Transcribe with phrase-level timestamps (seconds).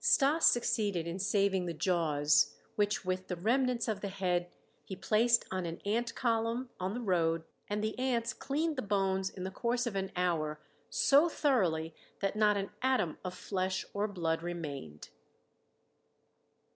[0.03, 4.49] Stas succeeded in saving the jaws, which with the remnants of the head
[4.83, 9.29] he placed on an ant column on the road, and the ants cleaned the bones
[9.29, 10.59] in the course of an hour
[10.89, 15.09] so thoroughly that not an atom of flesh or blood remained.